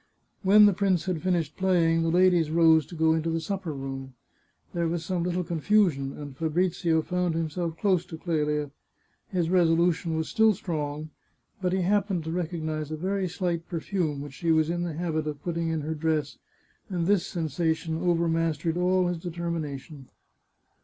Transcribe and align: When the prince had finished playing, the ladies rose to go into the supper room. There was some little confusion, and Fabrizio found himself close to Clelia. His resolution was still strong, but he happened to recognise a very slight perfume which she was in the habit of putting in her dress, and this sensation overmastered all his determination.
When 0.41 0.65
the 0.65 0.73
prince 0.73 1.05
had 1.05 1.21
finished 1.21 1.55
playing, 1.57 2.01
the 2.01 2.09
ladies 2.09 2.49
rose 2.49 2.87
to 2.87 2.95
go 2.95 3.13
into 3.13 3.29
the 3.29 3.39
supper 3.39 3.71
room. 3.71 4.15
There 4.73 4.87
was 4.87 5.05
some 5.05 5.21
little 5.21 5.43
confusion, 5.43 6.17
and 6.17 6.35
Fabrizio 6.35 7.03
found 7.03 7.35
himself 7.35 7.77
close 7.77 8.03
to 8.07 8.17
Clelia. 8.17 8.71
His 9.27 9.51
resolution 9.51 10.17
was 10.17 10.27
still 10.27 10.55
strong, 10.55 11.11
but 11.61 11.71
he 11.71 11.81
happened 11.83 12.23
to 12.23 12.31
recognise 12.31 12.89
a 12.89 12.97
very 12.97 13.27
slight 13.29 13.69
perfume 13.69 14.21
which 14.21 14.33
she 14.33 14.51
was 14.51 14.71
in 14.71 14.81
the 14.81 14.93
habit 14.93 15.27
of 15.27 15.43
putting 15.43 15.69
in 15.69 15.81
her 15.81 15.93
dress, 15.93 16.39
and 16.89 17.05
this 17.05 17.27
sensation 17.27 18.01
overmastered 18.01 18.77
all 18.77 19.05
his 19.05 19.19
determination. 19.19 20.07